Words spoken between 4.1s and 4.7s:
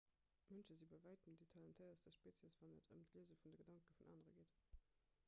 anere geet